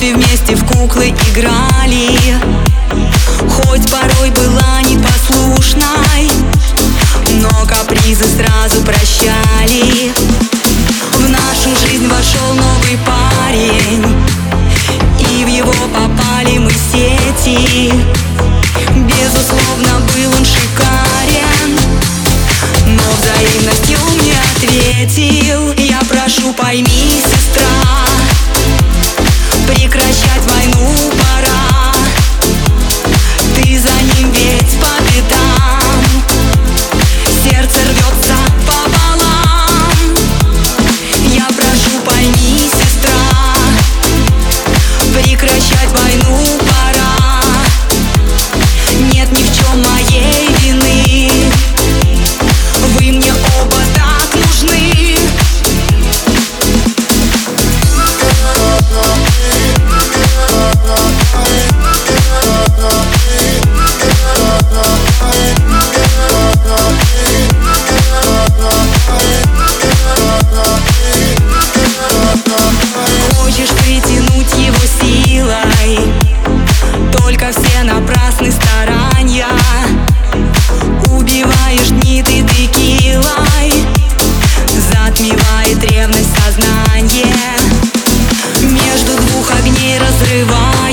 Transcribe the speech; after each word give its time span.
детстве 0.00 0.14
вместе 0.14 0.54
в 0.54 0.64
куклы 0.64 1.10
играли. 1.10 2.10
Хоть 3.48 3.90
порой 3.90 4.30
была 4.30 4.80
непослушной 4.82 6.30
Но 7.34 7.50
капризы 7.66 8.24
сразу 8.24 8.82
прощали. 8.82 10.12
В 11.12 11.28
нашу 11.28 11.76
жизнь 11.86 12.08
вошел 12.08 12.54
новый 12.54 12.98
парень 13.06 14.16
И 15.18 15.44
в 15.44 15.48
его 15.48 15.72
попали 15.92 16.58
мы 16.58 16.70
сети 16.70 17.92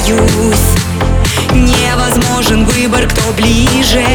разрываюсь 0.08 0.56
Невозможен 1.54 2.66
выбор, 2.66 3.08
кто 3.08 3.32
ближе. 3.34 4.06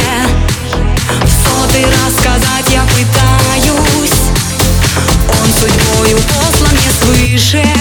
В 1.22 1.28
сотый 1.28 1.84
раз 1.84 2.14
сказать 2.18 2.70
я 2.70 2.82
пытаюсь. 2.82 4.12
Он 5.28 5.48
судьбою 5.60 6.18
послан 6.18 6.70
мне 6.72 6.90
свыше 7.00 7.71